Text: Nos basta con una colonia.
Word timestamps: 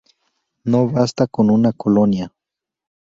Nos 0.63 0.91
basta 0.91 1.27
con 1.27 1.51
una 1.51 1.73
colonia. 1.73 2.33